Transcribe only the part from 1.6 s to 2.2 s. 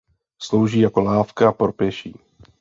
pěší.